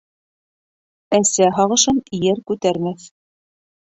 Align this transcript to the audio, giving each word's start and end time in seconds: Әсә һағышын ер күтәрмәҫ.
Әсә 1.17 1.49
һағышын 1.59 2.01
ер 2.23 2.41
күтәрмәҫ. 2.53 3.05